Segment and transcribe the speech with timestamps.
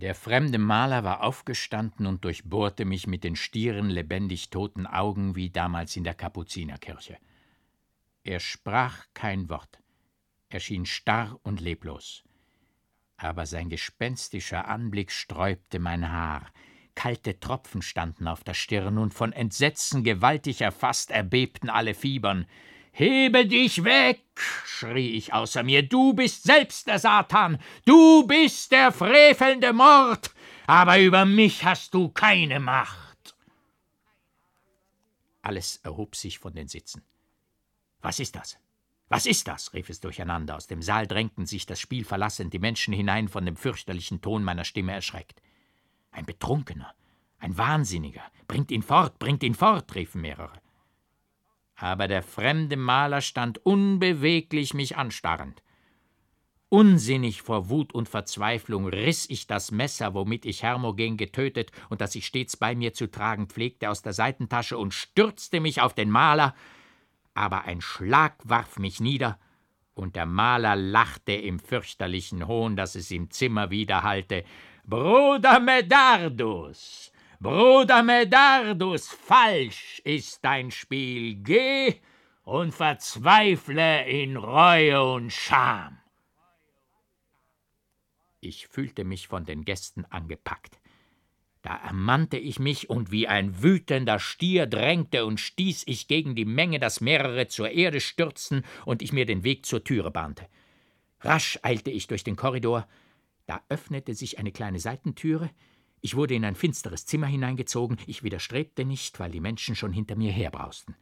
[0.00, 5.50] Der fremde Maler war aufgestanden und durchbohrte mich mit den stieren, lebendig toten Augen wie
[5.50, 7.18] damals in der Kapuzinerkirche.
[8.24, 9.78] Er sprach kein Wort.
[10.48, 12.24] Er schien starr und leblos.
[13.18, 16.50] Aber sein gespenstischer Anblick sträubte mein Haar.
[16.94, 22.46] Kalte Tropfen standen auf der Stirn, und von Entsetzen gewaltig erfasst erbebten alle Fibern.
[22.92, 24.20] Hebe dich weg,
[24.66, 30.34] schrie ich außer mir, du bist selbst der Satan, du bist der frevelnde Mord,
[30.66, 33.36] aber über mich hast du keine Macht.
[35.42, 37.02] Alles erhob sich von den Sitzen.
[38.02, 38.58] Was ist das?
[39.08, 39.72] Was ist das?
[39.72, 40.56] rief es durcheinander.
[40.56, 44.44] Aus dem Saal drängten sich das Spiel verlassend die Menschen hinein, von dem fürchterlichen Ton
[44.44, 45.42] meiner Stimme erschreckt.
[46.12, 46.94] Ein Betrunkener,
[47.38, 50.60] ein Wahnsinniger, bringt ihn fort, bringt ihn fort, riefen mehrere
[51.80, 55.62] aber der fremde Maler stand unbeweglich mich anstarrend.
[56.68, 62.14] Unsinnig vor Wut und Verzweiflung riß ich das Messer, womit ich Hermogen getötet und das
[62.14, 66.10] ich stets bei mir zu tragen pflegte, aus der Seitentasche und stürzte mich auf den
[66.10, 66.54] Maler,
[67.34, 69.38] aber ein Schlag warf mich nieder,
[69.94, 74.44] und der Maler lachte im fürchterlichen Hohn, dass es im Zimmer widerhallte.
[74.84, 81.36] Bruder Medardus, Bruder Medardus, falsch ist dein Spiel.
[81.36, 81.94] Geh
[82.44, 85.96] und verzweifle in Reue und Scham.
[88.40, 90.78] Ich fühlte mich von den Gästen angepackt.
[91.62, 96.44] Da ermannte ich mich, und wie ein wütender Stier drängte und stieß ich gegen die
[96.44, 100.46] Menge, dass mehrere zur Erde stürzten und ich mir den Weg zur Türe bahnte.
[101.20, 102.86] Rasch eilte ich durch den Korridor,
[103.46, 105.50] da öffnete sich eine kleine Seitentüre,
[106.00, 110.16] ich wurde in ein finsteres Zimmer hineingezogen, ich widerstrebte nicht, weil die Menschen schon hinter
[110.16, 110.96] mir herbrausten.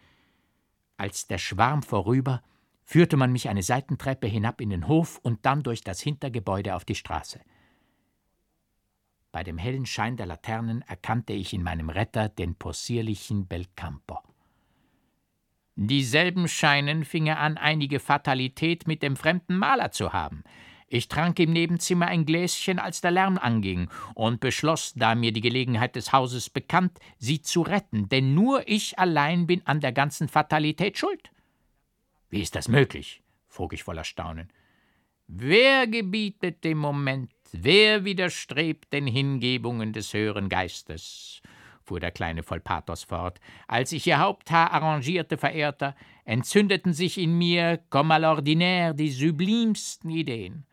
[0.97, 2.43] Als der Schwarm vorüber,
[2.85, 6.85] führte man mich eine Seitentreppe hinab in den Hof und dann durch das Hintergebäude auf
[6.85, 7.41] die Straße.
[9.31, 14.19] Bei dem hellen Schein der Laternen erkannte ich in meinem Retter den possierlichen Belcampo.
[15.77, 20.43] Dieselben scheinen fing er an, einige Fatalität mit dem fremden Maler zu haben.
[20.91, 25.43] Ich trank im Nebenzimmer ein Gläschen, als der Lärm anging, und beschloss, da mir die
[25.43, 30.29] Gelegenheit des Hauses bekannt, sie zu retten, denn nur ich allein bin an der ganzen
[30.29, 31.31] Fatalität schuld.
[32.31, 33.23] Wie ist das möglich?
[33.47, 34.51] frug ich voller Staunen.
[35.27, 41.43] Wer gebietet dem Moment, wer widerstrebt den Hingebungen des höheren Geistes?
[41.83, 43.41] fuhr der Kleine voll Pathos fort.
[43.67, 50.11] Als ich ihr Haupthaar arrangierte, Verehrter, entzündeten sich in mir, comme à l'ordinaire, die sublimsten
[50.11, 50.68] Ideen.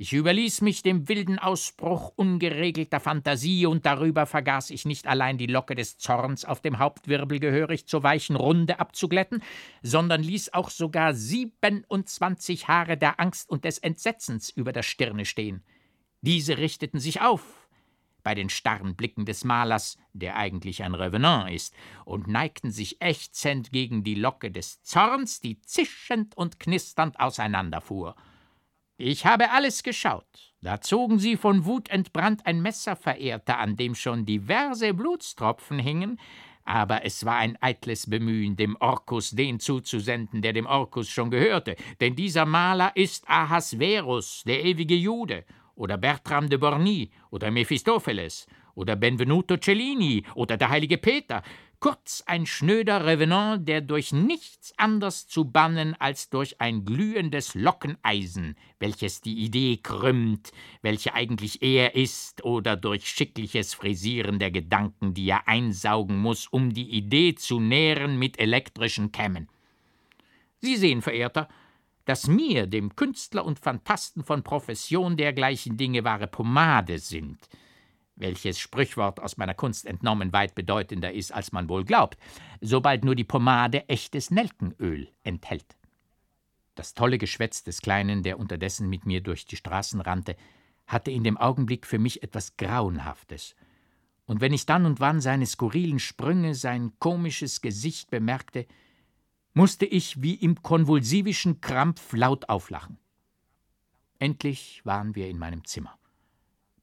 [0.00, 5.48] Ich überließ mich dem wilden Ausbruch ungeregelter Fantasie, und darüber vergaß ich nicht allein die
[5.48, 9.42] Locke des Zorns auf dem Hauptwirbel gehörig zur weichen Runde abzuglätten,
[9.82, 15.64] sondern ließ auch sogar siebenundzwanzig Haare der Angst und des Entsetzens über der Stirne stehen.
[16.20, 17.68] Diese richteten sich auf
[18.22, 23.72] bei den starren Blicken des Malers, der eigentlich ein Revenant ist, und neigten sich ächzend
[23.72, 28.14] gegen die Locke des Zorns, die zischend und knisternd auseinanderfuhr.
[29.00, 30.26] Ich habe alles geschaut.
[30.60, 36.18] Da zogen sie von Wut entbrannt ein Messer, Verehrter, an dem schon diverse Blutstropfen hingen,
[36.64, 41.76] aber es war ein eitles Bemühen, dem Orkus den zuzusenden, der dem Orkus schon gehörte,
[42.00, 45.44] denn dieser Maler ist Ahasverus, der ewige Jude,
[45.76, 51.42] oder Bertram de Borny, oder Mephistopheles, oder Benvenuto Cellini, oder der heilige Peter,
[51.80, 58.56] Kurz ein schnöder Revenant, der durch nichts anders zu bannen als durch ein glühendes Lockeneisen,
[58.80, 60.50] welches die Idee krümmt,
[60.82, 66.74] welche eigentlich er ist, oder durch schickliches Frisieren der Gedanken, die er einsaugen muss, um
[66.74, 69.48] die Idee zu nähren mit elektrischen Kämmen.
[70.60, 71.48] Sie sehen, Verehrter,
[72.06, 77.38] dass mir, dem Künstler und Phantasten von Profession, dergleichen Dinge wahre Pomade sind–
[78.20, 82.18] welches Sprichwort aus meiner Kunst entnommen weit bedeutender ist, als man wohl glaubt,
[82.60, 85.76] sobald nur die Pomade echtes Nelkenöl enthält.
[86.74, 90.36] Das tolle Geschwätz des Kleinen, der unterdessen mit mir durch die Straßen rannte,
[90.86, 93.56] hatte in dem Augenblick für mich etwas Grauenhaftes.
[94.26, 98.66] Und wenn ich dann und wann seine skurrilen Sprünge, sein komisches Gesicht bemerkte,
[99.54, 102.98] musste ich wie im konvulsivischen Krampf laut auflachen.
[104.18, 105.98] Endlich waren wir in meinem Zimmer.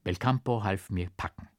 [0.06, 1.50] Belcampo half mir packen.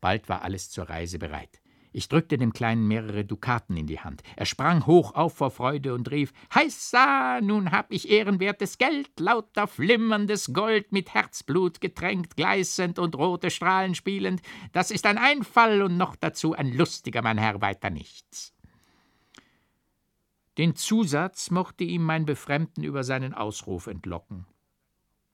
[0.00, 1.60] Bald war alles zur Reise bereit.
[1.92, 4.24] Ich drückte dem Kleinen mehrere Dukaten in die Hand.
[4.34, 9.68] Er sprang hoch auf vor Freude und rief: Heissa, nun hab ich ehrenwertes Geld, lauter
[9.68, 14.42] flimmerndes Gold, mit Herzblut getränkt, gleißend und rote Strahlen spielend.
[14.72, 18.54] Das ist ein Einfall und noch dazu ein lustiger, mein Herr, weiter nichts.
[20.56, 24.46] Den Zusatz mochte ihm mein Befremden über seinen Ausruf entlocken.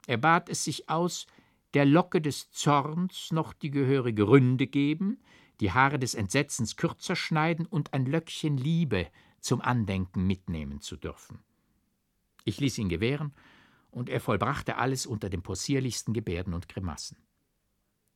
[0.07, 1.27] Er bat es sich aus,
[1.75, 5.19] der Locke des Zorns noch die gehörige Ründe geben,
[5.61, 9.09] die Haare des Entsetzens kürzer schneiden und ein Löckchen Liebe
[9.41, 11.39] zum Andenken mitnehmen zu dürfen.
[12.45, 13.35] Ich ließ ihn gewähren,
[13.91, 17.17] und er vollbrachte alles unter den possierlichsten Gebärden und Grimassen.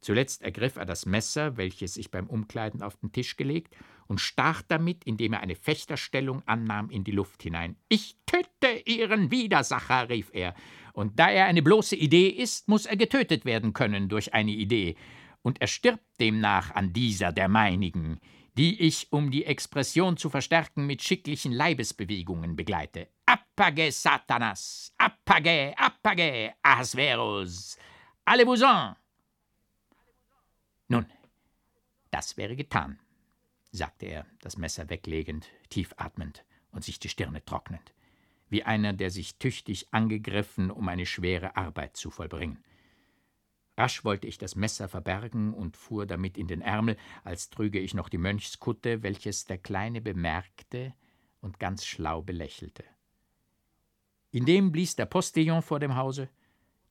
[0.00, 3.74] Zuletzt ergriff er das Messer, welches ich beim Umkleiden auf den Tisch gelegt,
[4.06, 7.76] und stach damit, indem er eine Fechterstellung annahm, in die Luft hinein.
[7.88, 10.54] Ich töte Ihren Widersacher, rief er,
[10.94, 14.96] und da er eine bloße Idee ist, muss er getötet werden können durch eine Idee,
[15.42, 18.18] und er stirbt demnach an dieser der meinigen,
[18.56, 23.08] die ich, um die Expression zu verstärken, mit schicklichen Leibesbewegungen begleite.
[23.26, 27.76] Appage Satanas, appage, appage, Ahasverus,
[28.24, 28.94] allez-vous-en!
[30.88, 31.06] Nun,
[32.10, 33.00] das wäre getan,
[33.72, 37.92] sagte er, das Messer weglegend, tief atmend und sich die Stirne trocknend,
[38.54, 42.62] wie einer, der sich tüchtig angegriffen, um eine schwere Arbeit zu vollbringen.
[43.76, 47.94] Rasch wollte ich das Messer verbergen und fuhr damit in den Ärmel, als trüge ich
[47.94, 50.94] noch die Mönchskutte, welches der Kleine bemerkte
[51.40, 52.84] und ganz schlau belächelte.
[54.30, 56.28] Indem blies der Postillon vor dem Hause,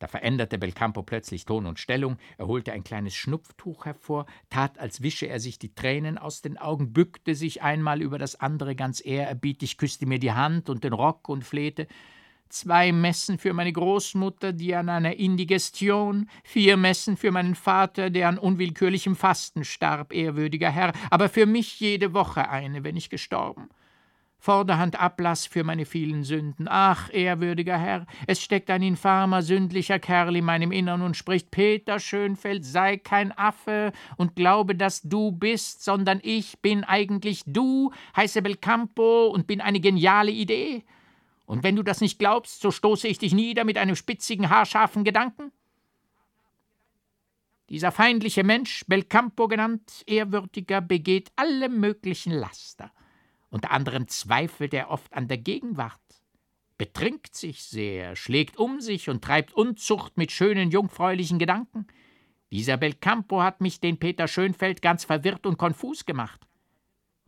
[0.04, 5.02] da veränderte Belcampo plötzlich Ton und Stellung, er holte ein kleines Schnupftuch hervor, tat, als
[5.02, 9.02] wische er sich die Tränen aus den Augen, bückte sich einmal über das andere ganz
[9.06, 11.88] ehrerbietig, küsste mir die Hand und den Rock und flehte
[12.50, 18.28] zwei Messen für meine Großmutter, die an einer Indigestion, vier Messen für meinen Vater, der
[18.28, 23.70] an unwillkürlichem Fasten starb, ehrwürdiger Herr, aber für mich jede Woche eine, wenn ich gestorben
[24.44, 26.68] vorderhand Ablass für meine vielen Sünden.
[26.70, 31.98] Ach, ehrwürdiger Herr, es steckt ein infamer, sündlicher Kerl in meinem Innern und spricht, Peter
[31.98, 38.42] Schönfeld, sei kein Affe und glaube, dass du bist, sondern ich bin eigentlich du, heiße
[38.42, 40.84] Belcampo und bin eine geniale Idee.
[41.46, 45.06] Und wenn du das nicht glaubst, so stoße ich dich nieder mit einem spitzigen, haarscharfen
[45.06, 45.54] Gedanken?
[47.70, 52.92] Dieser feindliche Mensch, Belcampo genannt, ehrwürdiger, begeht alle möglichen Laster.
[53.54, 56.02] Unter anderem zweifelt er oft an der Gegenwart,
[56.80, 61.86] betrinkt sich sehr, schlägt um sich und treibt Unzucht mit schönen jungfräulichen Gedanken.
[62.52, 66.48] Dieser Belcampo hat mich, den Peter Schönfeld, ganz verwirrt und konfus gemacht.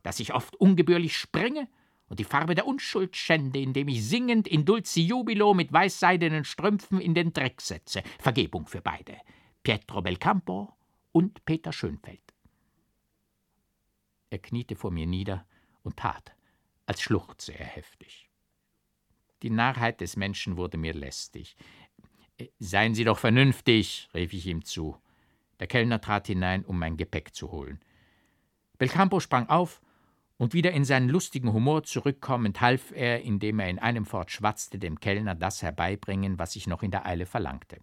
[0.02, 1.68] Dass ich oft ungebührlich springe
[2.10, 7.00] und die Farbe der Unschuld schände, indem ich singend in dulci jubilo mit weißseidenen Strümpfen
[7.00, 8.02] in den Dreck setze.
[8.18, 9.16] Vergebung für beide.
[9.62, 10.74] Pietro Belcampo
[11.12, 12.34] und Peter Schönfeld.
[14.32, 15.46] Er kniete vor mir nieder
[15.86, 16.36] und tat,
[16.86, 18.30] als schluchze er heftig.
[19.42, 21.56] Die Narrheit des Menschen wurde mir lästig.
[22.38, 24.98] Äh, seien Sie doch vernünftig, rief ich ihm zu.
[25.60, 27.80] Der Kellner trat hinein, um mein Gepäck zu holen.
[28.78, 29.82] Belcampo sprang auf,
[30.38, 34.80] und wieder in seinen lustigen Humor zurückkommend half er, indem er in einem Fort schwatzte,
[34.80, 37.80] dem Kellner das herbeibringen, was ich noch in der Eile verlangte.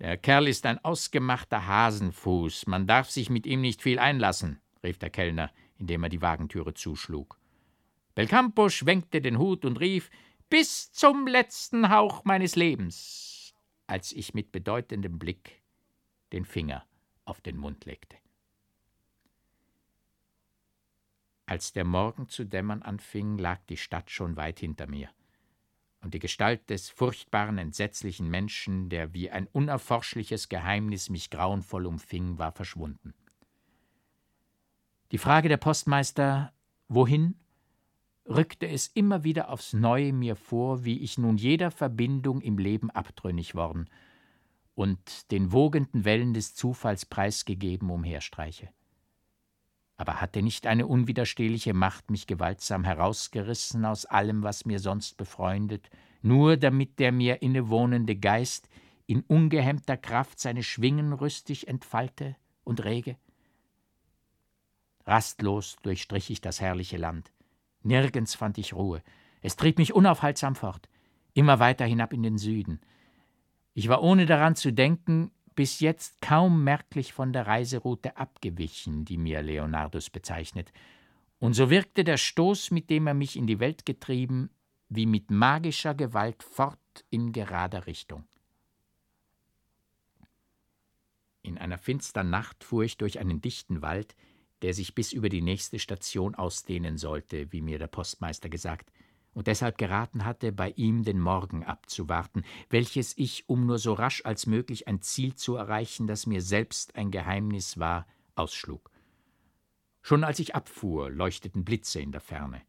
[0.00, 4.98] Der Kerl ist ein ausgemachter Hasenfuß, man darf sich mit ihm nicht viel einlassen, rief
[4.98, 7.38] der Kellner, indem er die Wagentüre zuschlug.
[8.14, 10.10] Belcampo schwenkte den Hut und rief
[10.48, 13.54] Bis zum letzten Hauch meines Lebens,
[13.86, 15.62] als ich mit bedeutendem Blick
[16.32, 16.84] den Finger
[17.24, 18.16] auf den Mund legte.
[21.46, 25.10] Als der Morgen zu dämmern anfing, lag die Stadt schon weit hinter mir,
[26.00, 32.38] und die Gestalt des furchtbaren, entsetzlichen Menschen, der wie ein unerforschliches Geheimnis mich grauenvoll umfing,
[32.38, 33.14] war verschwunden.
[35.12, 36.52] Die Frage der Postmeister
[36.88, 37.36] Wohin?
[38.28, 42.90] rückte es immer wieder aufs Neue mir vor, wie ich nun jeder Verbindung im Leben
[42.90, 43.88] abtrünnig worden
[44.74, 48.68] und den wogenden Wellen des Zufalls preisgegeben umherstreiche.
[49.96, 55.88] Aber hatte nicht eine unwiderstehliche Macht mich gewaltsam herausgerissen aus allem, was mir sonst befreundet,
[56.20, 58.68] nur damit der mir innewohnende Geist
[59.06, 62.34] in ungehemmter Kraft seine Schwingen rüstig entfalte
[62.64, 63.16] und rege?
[65.06, 67.32] Rastlos durchstrich ich das herrliche Land.
[67.82, 69.02] Nirgends fand ich Ruhe.
[69.40, 70.88] Es trieb mich unaufhaltsam fort,
[71.34, 72.80] immer weiter hinab in den Süden.
[73.74, 79.16] Ich war ohne daran zu denken, bis jetzt kaum merklich von der Reiseroute abgewichen, die
[79.16, 80.72] mir Leonardus bezeichnet,
[81.38, 84.50] und so wirkte der Stoß, mit dem er mich in die Welt getrieben,
[84.88, 86.78] wie mit magischer Gewalt fort
[87.10, 88.24] in gerader Richtung.
[91.42, 94.16] In einer finstern Nacht fuhr ich durch einen dichten Wald,
[94.62, 98.90] der sich bis über die nächste Station ausdehnen sollte, wie mir der Postmeister gesagt,
[99.34, 104.22] und deshalb geraten hatte, bei ihm den Morgen abzuwarten, welches ich, um nur so rasch
[104.24, 108.90] als möglich ein Ziel zu erreichen, das mir selbst ein Geheimnis war, ausschlug.
[110.00, 112.62] Schon als ich abfuhr, leuchteten Blitze in der Ferne,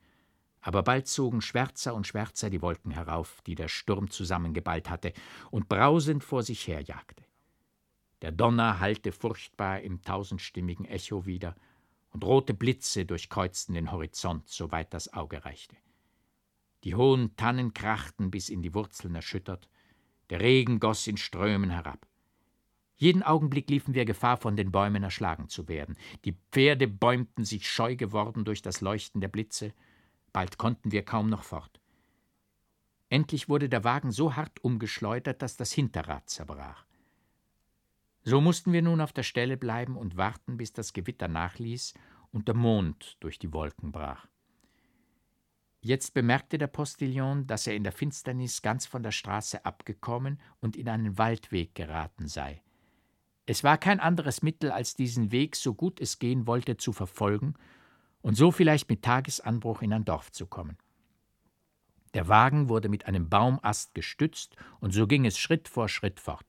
[0.59, 5.13] aber bald zogen schwärzer und schwärzer die Wolken herauf, die der Sturm zusammengeballt hatte
[5.49, 7.23] und brausend vor sich herjagte.
[8.21, 11.55] Der Donner hallte furchtbar im tausendstimmigen Echo wieder,
[12.11, 15.75] und rote Blitze durchkreuzten den Horizont, soweit das Auge reichte.
[16.83, 19.69] Die hohen Tannen krachten bis in die Wurzeln erschüttert,
[20.29, 22.07] der Regen goss in Strömen herab.
[22.95, 25.95] Jeden Augenblick liefen wir Gefahr, von den Bäumen erschlagen zu werden.
[26.25, 29.73] Die Pferde bäumten sich scheu geworden durch das Leuchten der Blitze.
[30.33, 31.79] Bald konnten wir kaum noch fort.
[33.09, 36.86] Endlich wurde der Wagen so hart umgeschleudert, dass das Hinterrad zerbrach.
[38.29, 41.93] So mussten wir nun auf der Stelle bleiben und warten, bis das Gewitter nachließ
[42.33, 44.27] und der Mond durch die Wolken brach.
[45.79, 50.75] Jetzt bemerkte der Postillon, dass er in der Finsternis ganz von der Straße abgekommen und
[50.75, 52.61] in einen Waldweg geraten sei.
[53.45, 57.53] Es war kein anderes Mittel, als diesen Weg, so gut es gehen wollte, zu verfolgen
[58.19, 60.75] und so vielleicht mit Tagesanbruch in ein Dorf zu kommen.
[62.13, 66.46] Der Wagen wurde mit einem Baumast gestützt, und so ging es Schritt vor Schritt fort.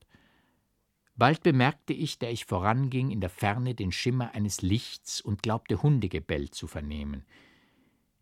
[1.19, 5.83] Bald bemerkte ich, der ich voranging, in der Ferne den Schimmer eines Lichts und glaubte
[5.83, 7.25] Hundegebell zu vernehmen.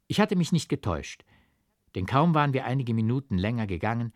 [0.07, 1.23] Ich hatte mich nicht getäuscht,
[1.95, 4.15] denn kaum waren wir einige Minuten länger gegangen,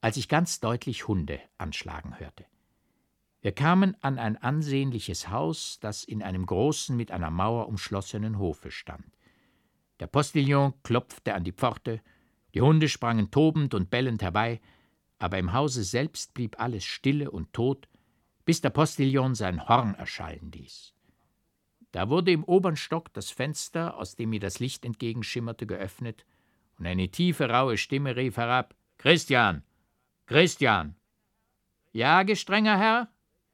[0.00, 2.44] als ich ganz deutlich Hunde anschlagen hörte.
[3.42, 8.72] Wir kamen an ein ansehnliches Haus, das in einem großen, mit einer Mauer umschlossenen Hofe
[8.72, 9.06] stand.
[10.00, 12.00] Der Postillon klopfte an die Pforte,
[12.54, 14.60] die Hunde sprangen tobend und bellend herbei,
[15.20, 17.88] aber im Hause selbst blieb alles stille und tot,
[18.46, 20.94] bis der Postillon sein Horn erschallen ließ.
[21.92, 26.24] Da wurde im oberen Stock das Fenster, aus dem mir das Licht entgegenschimmerte, geöffnet,
[26.78, 29.62] und eine tiefe, raue Stimme rief herab: Christian!
[30.26, 30.96] Christian!
[31.92, 33.08] Ja, gestrenger Herr?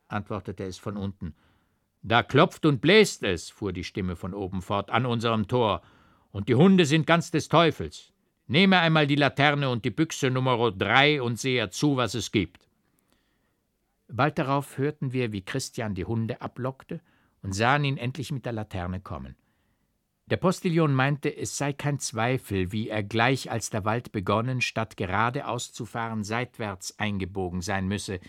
[0.08, 1.34] antwortete es von unten.
[2.02, 5.82] Da klopft und bläst es, fuhr die Stimme von oben fort, an unserem Tor,
[6.32, 8.12] und die Hunde sind ganz des Teufels.
[8.46, 12.68] Nehme einmal die Laterne und die Büchse Nummer drei und sehe zu, was es gibt.
[14.12, 17.00] Bald darauf hörten wir, wie Christian die Hunde ablockte
[17.42, 19.36] und sahen ihn endlich mit der Laterne kommen.
[20.26, 24.96] Der Postillon meinte, es sei kein Zweifel, wie er gleich als der Wald begonnen, statt
[24.96, 28.20] geradeaus zu fahren, seitwärts eingebogen sein müsse,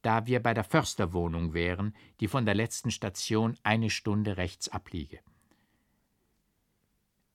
[0.00, 5.20] da wir bei der Försterwohnung wären, die von der letzten Station eine Stunde rechts abliege.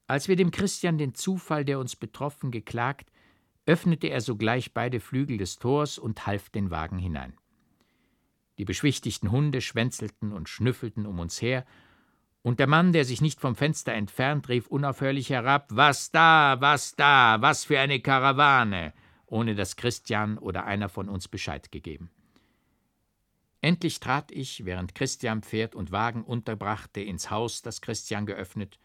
[0.07, 3.11] Als wir dem Christian den Zufall, der uns betroffen, geklagt,
[3.65, 7.33] öffnete er sogleich beide Flügel des Tors und half den Wagen hinein.
[8.57, 11.65] Die beschwichtigten Hunde schwänzelten und schnüffelten um uns her,
[12.43, 16.95] und der Mann, der sich nicht vom Fenster entfernt, rief unaufhörlich herab Was da, was
[16.95, 18.93] da, was für eine Karawane,
[19.27, 22.09] ohne dass Christian oder einer von uns Bescheid gegeben.
[23.61, 28.79] Endlich trat ich, während Christian Pferd und Wagen unterbrachte, ins Haus, das Christian geöffnet,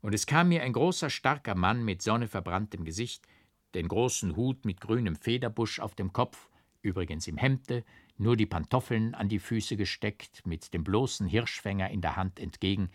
[0.00, 3.26] und es kam mir ein großer, starker Mann mit sonneverbranntem Gesicht,
[3.74, 6.48] den großen Hut mit grünem Federbusch auf dem Kopf,
[6.82, 7.84] übrigens im Hemde,
[8.16, 12.90] nur die Pantoffeln an die Füße gesteckt, mit dem bloßen Hirschfänger in der Hand entgegen,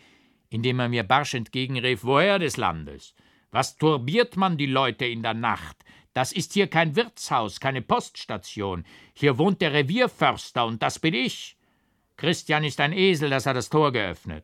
[0.49, 3.15] indem er mir barsch entgegenrief: Woher des Landes?
[3.51, 5.83] Was turbiert man die Leute in der Nacht?
[6.13, 8.85] Das ist hier kein Wirtshaus, keine Poststation.
[9.13, 11.57] Hier wohnt der Revierförster, und das bin ich.
[12.17, 14.43] Christian ist ein Esel, das hat das Tor geöffnet.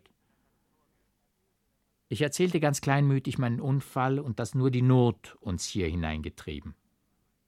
[2.08, 6.75] Ich erzählte ganz kleinmütig meinen Unfall und dass nur die Not uns hier hineingetrieben.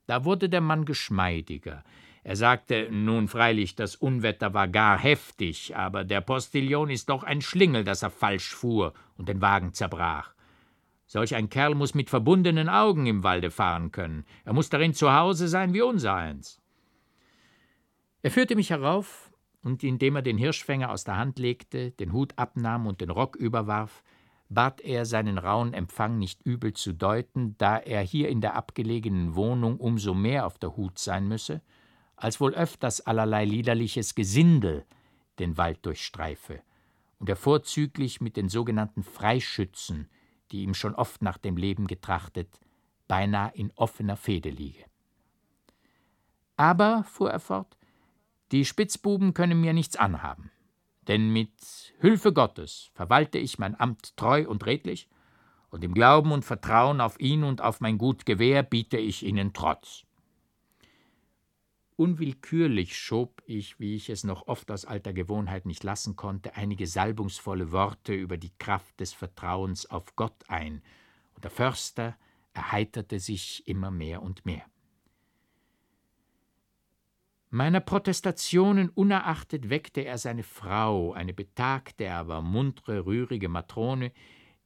[0.08, 1.84] Da wurde der Mann geschmeidiger.
[2.28, 7.40] Er sagte, nun freilich, das Unwetter war gar heftig, aber der Postillon ist doch ein
[7.40, 10.34] Schlingel, dass er falsch fuhr und den Wagen zerbrach.
[11.06, 14.26] Solch ein Kerl muss mit verbundenen Augen im Walde fahren können.
[14.44, 16.62] Er muss darin zu Hause sein wie unsereins.
[18.24, 19.32] Er führte mich herauf,
[19.64, 23.38] und indem er den Hirschfänger aus der Hand legte, den Hut abnahm und den Rock
[23.38, 24.04] überwarf,
[24.50, 29.36] bat er, seinen rauen Empfang nicht übel zu deuten, da er hier in der abgelegenen
[29.36, 31.62] Wohnung umso mehr auf der Hut sein müsse,
[32.18, 34.86] als wohl öfters allerlei liederliches Gesindel
[35.40, 36.62] den Wald durchstreife
[37.20, 40.10] und er vorzüglich mit den sogenannten Freischützen,
[40.52, 42.60] die ihm schon oft nach dem Leben getrachtet,
[43.08, 44.84] beinahe in offener Fehde liege.
[46.58, 47.78] Aber, fuhr er fort,
[48.52, 50.52] die Spitzbuben können mir nichts anhaben,
[51.08, 55.08] denn mit Hülfe Gottes verwalte ich mein Amt treu und redlich,
[55.70, 59.54] und im Glauben und Vertrauen auf ihn und auf mein gut Gewehr biete ich ihnen
[59.54, 60.07] Trotz.
[61.98, 66.86] Unwillkürlich schob ich, wie ich es noch oft aus alter Gewohnheit nicht lassen konnte, einige
[66.86, 70.84] salbungsvolle Worte über die Kraft des Vertrauens auf Gott ein,
[71.34, 72.16] und der Förster
[72.54, 74.64] erheiterte sich immer mehr und mehr.
[77.50, 84.12] Meiner Protestationen unerachtet weckte er seine Frau, eine betagte, aber muntre, rührige Matrone,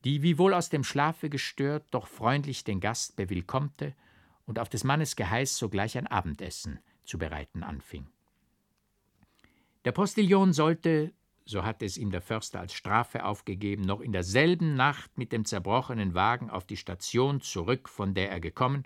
[0.04, 3.96] die, wiewohl aus dem Schlafe gestört, doch freundlich den Gast bewillkommte
[4.46, 8.08] und auf des Mannes Geheiß sogleich ein Abendessen zu bereiten anfing.
[9.86, 11.14] Der Postillon sollte,
[11.46, 15.46] so hatte es ihm der Förster als Strafe aufgegeben, noch in derselben Nacht mit dem
[15.46, 18.84] zerbrochenen Wagen auf die Station zurück, von der er gekommen,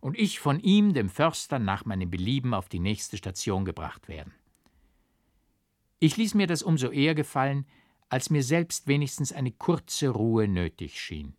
[0.00, 4.34] und ich von ihm, dem Förster, nach meinem Belieben auf die nächste Station gebracht werden.
[5.98, 7.66] Ich ließ mir das umso eher gefallen,
[8.10, 11.34] als mir selbst wenigstens eine kurze Ruhe nötig schien.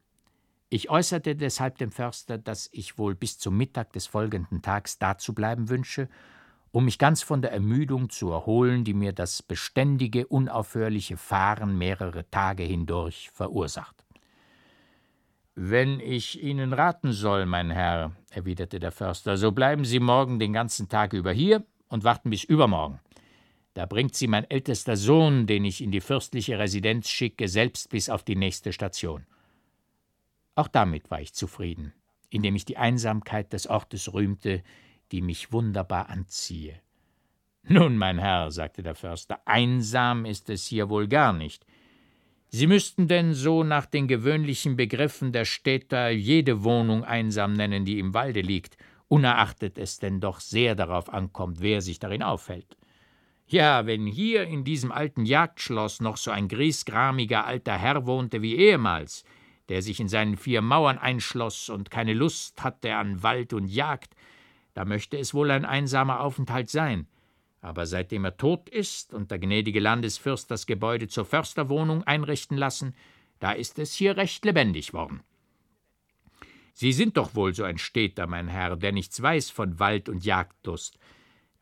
[0.69, 5.69] Ich äußerte deshalb dem Förster, dass ich wohl bis zum Mittag des folgenden Tags dazubleiben
[5.69, 6.09] wünsche,
[6.71, 12.29] um mich ganz von der Ermüdung zu erholen, die mir das beständige, unaufhörliche Fahren mehrere
[12.29, 13.95] Tage hindurch verursacht.
[15.53, 20.51] Wenn ich Ihnen raten soll, mein Herr, erwiderte der Förster, so bleiben Sie morgen den
[20.51, 22.99] ganzen Tag über hier und warten bis übermorgen.
[23.73, 28.09] Da bringt Sie mein ältester Sohn, den ich in die fürstliche Residenz schicke, selbst bis
[28.09, 29.25] auf die nächste Station.
[30.55, 31.93] Auch damit war ich zufrieden,
[32.29, 34.63] indem ich die Einsamkeit des Ortes rühmte,
[35.11, 36.79] die mich wunderbar anziehe.
[37.67, 41.65] Nun, mein Herr, sagte der Förster, einsam ist es hier wohl gar nicht.
[42.49, 47.99] Sie müssten denn so nach den gewöhnlichen Begriffen der Städter jede Wohnung einsam nennen, die
[47.99, 52.77] im Walde liegt, unerachtet es denn doch sehr darauf ankommt, wer sich darin aufhält.
[53.47, 58.55] Ja, wenn hier in diesem alten Jagdschloss noch so ein griesgramiger alter Herr wohnte wie
[58.55, 59.23] ehemals,
[59.69, 64.15] der sich in seinen vier Mauern einschloss und keine Lust hatte an Wald und Jagd,
[64.73, 67.07] da möchte es wohl ein einsamer Aufenthalt sein.
[67.61, 72.93] Aber seitdem er tot ist und der gnädige Landesfürst das Gebäude zur Försterwohnung einrichten lassen,
[73.39, 75.21] da ist es hier recht lebendig worden.
[76.73, 80.25] Sie sind doch wohl so ein Städter, mein Herr, der nichts weiß von Wald und
[80.25, 80.99] Jagdlust,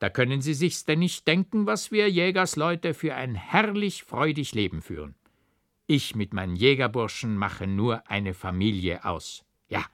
[0.04, 4.82] da können Sie sich's denn nicht denken, was wir Jägersleute für ein herrlich freudig Leben
[4.82, 5.16] führen.
[5.96, 9.46] Ich mit meinen Jägerburschen mache nur eine Familie aus.
[9.70, 9.86] Ja,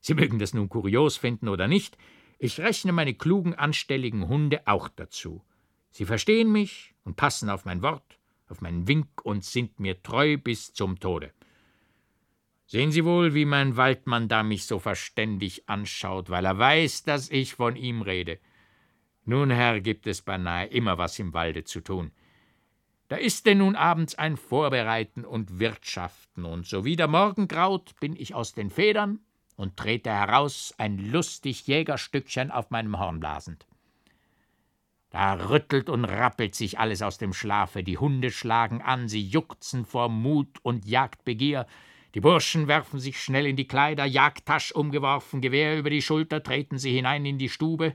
[0.00, 1.98] Sie mögen das nun kurios finden oder nicht,
[2.38, 5.44] ich rechne meine klugen, anstelligen Hunde auch dazu.
[5.90, 8.18] Sie verstehen mich und passen auf mein Wort,
[8.48, 11.34] auf meinen Wink und sind mir treu bis zum Tode.
[12.64, 17.28] Sehen Sie wohl, wie mein Waldmann da mich so verständig anschaut, weil er weiß, dass
[17.28, 18.38] ich von ihm rede.
[19.26, 22.10] Nun, Herr, gibt es beinahe immer was im Walde zu tun.
[23.12, 27.92] Da ist denn nun abends ein Vorbereiten und Wirtschaften, und so wie der Morgen graut,
[28.00, 29.20] bin ich aus den Federn
[29.54, 33.66] und trete heraus, ein lustig Jägerstückchen auf meinem Horn blasend.
[35.10, 39.84] Da rüttelt und rappelt sich alles aus dem Schlafe, die Hunde schlagen an, sie juchzen
[39.84, 41.66] vor Mut und Jagdbegier,
[42.14, 46.78] die Burschen werfen sich schnell in die Kleider, Jagdtasch umgeworfen, Gewehr über die Schulter, treten
[46.78, 47.94] sie hinein in die Stube,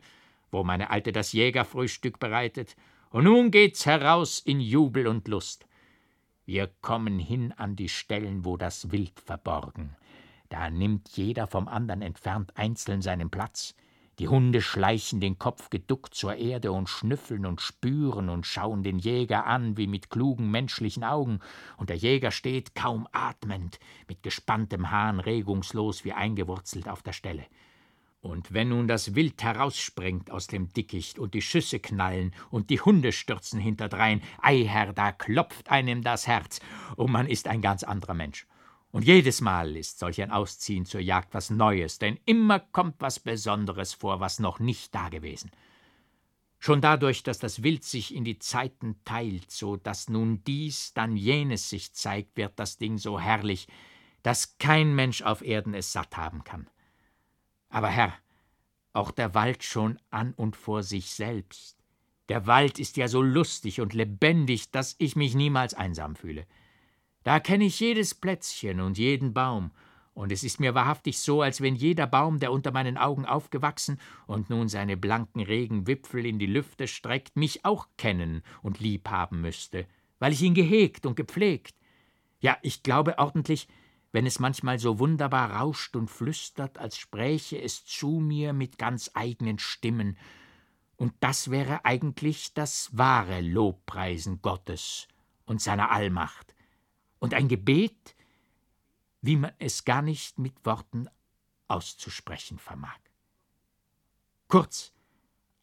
[0.52, 2.76] wo meine Alte das Jägerfrühstück bereitet,
[3.10, 5.68] und nun geht's heraus in Jubel und Lust.
[6.46, 9.96] Wir kommen hin an die Stellen, wo das Wild verborgen.
[10.50, 13.76] Da nimmt jeder vom andern entfernt einzeln seinen Platz.
[14.20, 18.98] Die Hunde schleichen den Kopf geduckt zur Erde und schnüffeln und spüren und schauen den
[18.98, 21.40] Jäger an wie mit klugen menschlichen Augen,
[21.78, 27.46] und der Jäger steht kaum atmend, mit gespanntem Hahn regungslos wie eingewurzelt auf der Stelle.
[28.28, 32.82] Und wenn nun das Wild herausspringt aus dem Dickicht und die Schüsse knallen und die
[32.82, 36.60] Hunde stürzen hinterdrein, ei Herr, da klopft einem das Herz
[36.98, 38.46] und man ist ein ganz anderer Mensch.
[38.92, 43.22] Und jedes Mal ist solch ein Ausziehen zur Jagd was Neues, denn immer kommt was
[43.22, 45.50] Besonderes vor, was noch nicht dagewesen.
[46.60, 51.16] Schon dadurch, dass das Wild sich in die Zeiten teilt, so dass nun dies, dann
[51.16, 53.70] jenes sich zeigt, wird das Ding so herrlich,
[54.22, 56.68] dass kein Mensch auf Erden es satt haben kann.
[57.70, 58.14] Aber Herr,
[58.94, 61.78] auch der Wald schon an und vor sich selbst.
[62.30, 66.46] Der Wald ist ja so lustig und lebendig, dass ich mich niemals einsam fühle.
[67.24, 69.72] Da kenne ich jedes Plätzchen und jeden Baum,
[70.18, 74.00] und es ist mir wahrhaftig so, als wenn jeder Baum, der unter meinen Augen aufgewachsen
[74.26, 79.42] und nun seine blanken Regenwipfel in die Lüfte streckt, mich auch kennen und lieb haben
[79.42, 79.86] müsste,
[80.18, 81.76] weil ich ihn gehegt und gepflegt.
[82.40, 83.68] Ja, ich glaube ordentlich,
[84.18, 89.12] wenn es manchmal so wunderbar rauscht und flüstert, als spräche es zu mir mit ganz
[89.14, 90.18] eigenen Stimmen,
[90.96, 95.08] und das wäre eigentlich das wahre Lobpreisen Gottes
[95.46, 96.56] und seiner Allmacht,
[97.20, 98.16] und ein Gebet,
[99.22, 101.08] wie man es gar nicht mit Worten
[101.68, 102.98] auszusprechen vermag.
[104.48, 104.94] Kurz,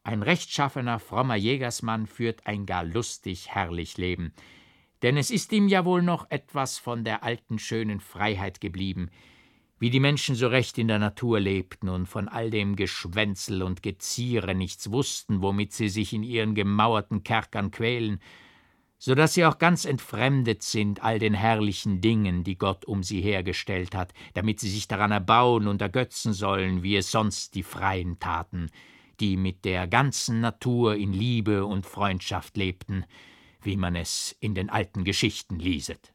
[0.03, 4.33] ein rechtschaffener, frommer Jägersmann führt ein gar lustig, herrlich Leben,
[5.05, 9.11] denn es ist ihm ja wohl noch etwas von der alten schönen Freiheit geblieben,
[9.77, 13.83] wie die Menschen so recht in der Natur lebten und von all dem Geschwänzel und
[13.83, 18.19] Geziere nichts wussten, womit sie sich in ihren gemauerten Kerkern quälen,
[18.97, 23.21] so dass sie auch ganz entfremdet sind all den herrlichen Dingen, die Gott um sie
[23.21, 28.17] hergestellt hat, damit sie sich daran erbauen und ergötzen sollen, wie es sonst die Freien
[28.17, 28.71] taten,
[29.19, 33.05] die mit der ganzen Natur in Liebe und Freundschaft lebten,
[33.65, 36.13] wie man es in den alten Geschichten lieset.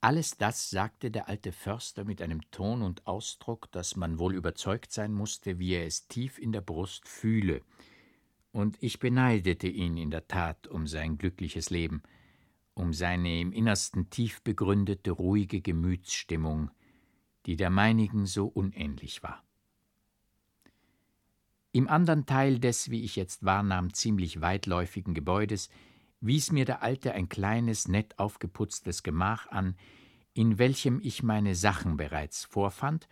[0.00, 4.92] Alles das sagte der alte Förster mit einem Ton und Ausdruck, dass man wohl überzeugt
[4.92, 7.62] sein musste, wie er es tief in der Brust fühle,
[8.52, 12.02] und ich beneidete ihn in der Tat um sein glückliches Leben,
[12.74, 16.70] um seine im Innersten tief begründete, ruhige Gemütsstimmung,
[17.46, 19.42] die der meinigen so unähnlich war.
[21.74, 25.70] Im andern Teil des, wie ich jetzt wahrnahm, ziemlich weitläufigen Gebäudes
[26.20, 29.74] wies mir der Alte ein kleines, nett aufgeputztes Gemach an,
[30.34, 33.08] in welchem ich meine Sachen bereits vorfand,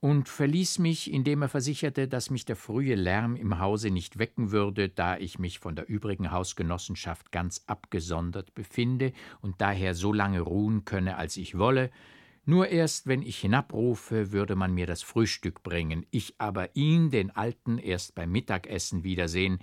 [0.00, 4.50] und verließ mich, indem er versicherte, dass mich der frühe Lärm im Hause nicht wecken
[4.50, 10.42] würde, da ich mich von der übrigen Hausgenossenschaft ganz abgesondert befinde und daher so lange
[10.42, 11.90] ruhen könne, als ich wolle,
[12.46, 17.30] nur erst, wenn ich hinabrufe, würde man mir das Frühstück bringen, ich aber ihn, den
[17.30, 19.58] Alten, erst beim Mittagessen wiedersehen,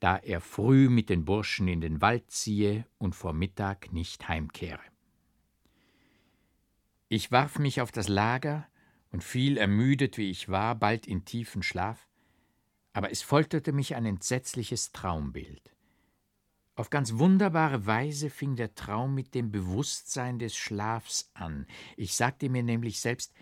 [0.00, 4.80] da er früh mit den Burschen in den Wald ziehe und vor Mittag nicht heimkehre.
[7.08, 8.66] Ich warf mich auf das Lager
[9.10, 12.08] und fiel, ermüdet wie ich war, bald in tiefen Schlaf,
[12.92, 15.72] aber es folterte mich ein entsetzliches Traumbild.
[16.78, 21.66] Auf ganz wunderbare Weise fing der Traum mit dem Bewusstsein des Schlafs an.
[21.96, 23.34] Ich sagte mir nämlich selbst,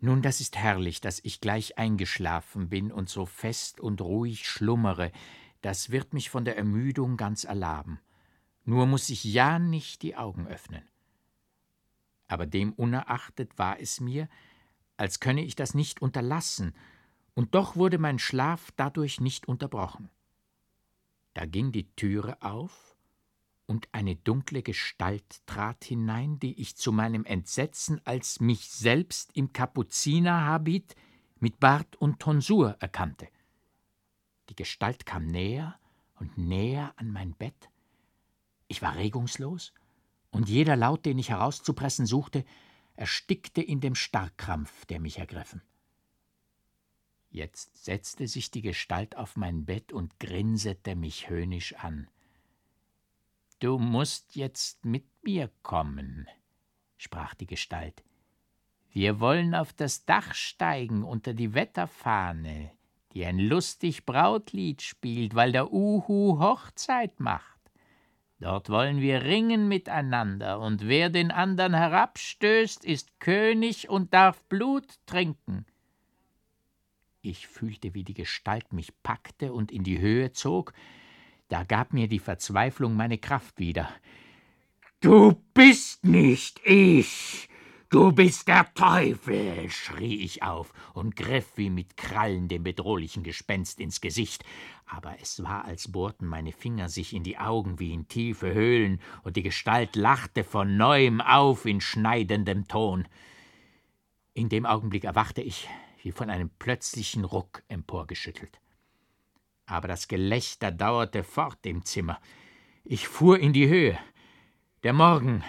[0.00, 5.12] nun, das ist herrlich, dass ich gleich eingeschlafen bin und so fest und ruhig schlummere,
[5.60, 8.00] das wird mich von der Ermüdung ganz erlaben.
[8.64, 10.88] Nur muss ich ja nicht die Augen öffnen.
[12.26, 14.30] Aber dem unerachtet war es mir,
[14.96, 16.74] als könne ich das nicht unterlassen,
[17.34, 20.08] und doch wurde mein Schlaf dadurch nicht unterbrochen.
[21.34, 22.92] Da ging die Türe auf,
[23.66, 29.52] und eine dunkle Gestalt trat hinein, die ich zu meinem Entsetzen als mich selbst im
[29.52, 30.94] Kapuzinerhabit
[31.38, 33.28] mit Bart und Tonsur erkannte.
[34.50, 35.78] Die Gestalt kam näher
[36.16, 37.70] und näher an mein Bett.
[38.68, 39.72] Ich war regungslos,
[40.30, 42.44] und jeder Laut, den ich herauszupressen suchte,
[42.94, 45.62] erstickte in dem Starrkrampf, der mich ergriffen.
[47.32, 52.08] Jetzt setzte sich die Gestalt auf mein Bett und grinsete mich höhnisch an.
[53.58, 56.28] Du musst jetzt mit mir kommen,
[56.98, 58.04] sprach die Gestalt.
[58.90, 62.70] Wir wollen auf das Dach steigen unter die Wetterfahne,
[63.14, 67.60] die ein lustig Brautlied spielt, weil der Uhu Hochzeit macht.
[68.40, 74.98] Dort wollen wir ringen miteinander, und wer den andern herabstößt, ist König und darf Blut
[75.06, 75.64] trinken.
[77.22, 80.72] Ich fühlte, wie die Gestalt mich packte und in die Höhe zog,
[81.48, 83.88] da gab mir die Verzweiflung meine Kraft wieder.
[85.00, 87.48] Du bist nicht ich,
[87.92, 93.80] Du bist der Teufel, schrie ich auf und griff wie mit Krallen dem bedrohlichen Gespenst
[93.80, 94.46] ins Gesicht,
[94.86, 98.98] aber es war, als bohrten meine Finger sich in die Augen wie in tiefe Höhlen,
[99.24, 103.06] und die Gestalt lachte von neuem auf in schneidendem Ton.
[104.32, 105.68] In dem Augenblick erwachte ich,
[106.02, 108.60] wie von einem plötzlichen Ruck emporgeschüttelt.
[109.66, 112.20] Aber das Gelächter dauerte fort im Zimmer.
[112.84, 113.98] Ich fuhr in die Höhe.
[114.82, 115.44] Der Morgen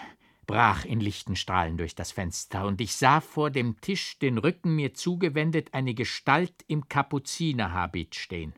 [0.46, 4.76] brach in lichten Strahlen durch das Fenster, und ich sah vor dem Tisch, den Rücken
[4.76, 8.54] mir zugewendet, eine Gestalt im Kapuzinerhabit stehen.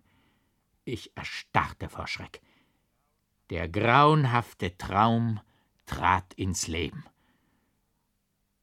[0.84, 2.41] Ich erstarrte vor Schreck.
[3.49, 5.39] Der grauenhafte Traum
[5.86, 7.05] trat ins Leben.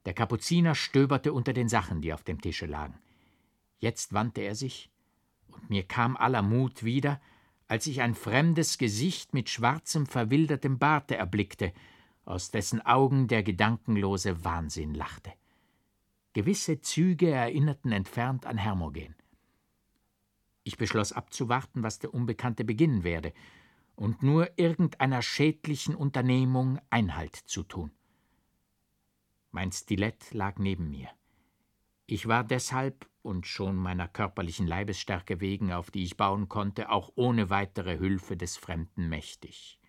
[0.05, 2.99] Der Kapuziner stöberte unter den Sachen, die auf dem Tische lagen.
[3.83, 4.89] Jetzt wandte er sich,
[5.49, 7.19] und mir kam aller Mut wieder,
[7.67, 11.73] als ich ein fremdes Gesicht mit schwarzem, verwildertem Barte erblickte,
[12.23, 15.33] aus dessen Augen der gedankenlose Wahnsinn lachte.
[16.31, 19.15] Gewisse Züge erinnerten entfernt an Hermogen.
[20.63, 23.33] Ich beschloss abzuwarten, was der Unbekannte beginnen werde,
[23.97, 27.91] und nur irgendeiner schädlichen Unternehmung Einhalt zu tun.
[29.51, 31.09] Mein Stilett lag neben mir.
[32.05, 37.11] Ich war deshalb und schon meiner körperlichen Leibesstärke wegen, auf die ich bauen konnte, auch
[37.15, 39.79] ohne weitere Hülfe des Fremden mächtig.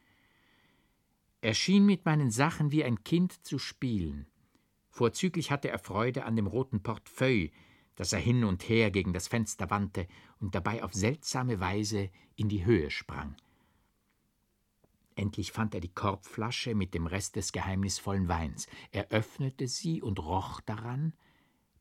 [1.41, 4.27] Er schien mit meinen Sachen wie ein Kind zu spielen.
[4.89, 7.51] Vorzüglich hatte er Freude an dem roten Portefeuille,
[7.97, 10.07] das er hin und her gegen das Fenster wandte
[10.39, 13.37] und dabei auf seltsame Weise in die Höhe sprang.
[15.17, 18.67] Endlich fand er die Korbflasche mit dem Rest des geheimnisvollen Weins.
[18.91, 21.13] Er öffnete sie und roch daran.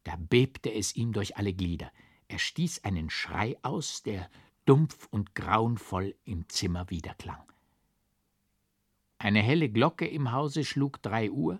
[0.03, 1.91] Da bebte es ihm durch alle Glieder.
[2.27, 4.29] Er stieß einen Schrei aus, der
[4.65, 7.43] dumpf und grauenvoll im Zimmer widerklang.
[9.17, 11.59] Eine helle Glocke im Hause schlug drei Uhr.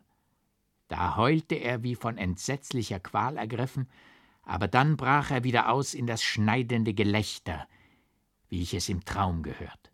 [0.89, 3.89] Da heulte er wie von entsetzlicher Qual ergriffen,
[4.43, 7.67] aber dann brach er wieder aus in das schneidende Gelächter,
[8.49, 9.91] wie ich es im Traum gehört.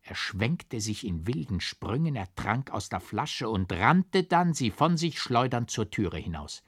[0.00, 4.70] Er schwenkte sich in wilden Sprüngen, er trank aus der Flasche und rannte dann, sie
[4.70, 6.62] von sich schleudernd, zur Türe hinaus.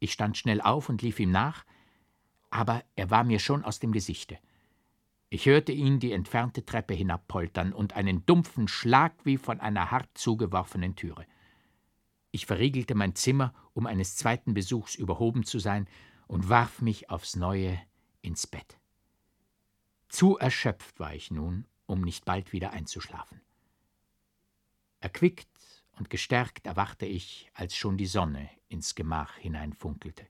[0.00, 1.64] Ich stand schnell auf und lief ihm nach,
[2.50, 4.38] aber er war mir schon aus dem Gesichte.
[5.28, 10.08] Ich hörte ihn die entfernte Treppe hinabpoltern und einen dumpfen Schlag wie von einer hart
[10.14, 11.24] zugeworfenen Türe.
[12.32, 15.86] Ich verriegelte mein Zimmer, um eines zweiten Besuchs überhoben zu sein,
[16.26, 17.80] und warf mich aufs neue
[18.22, 18.78] ins Bett.
[20.08, 23.40] Zu erschöpft war ich nun, um nicht bald wieder einzuschlafen.
[25.00, 25.48] Erquickt
[26.00, 30.26] und gestärkt erwachte ich, als schon die Sonne ins Gemach hineinfunkelte.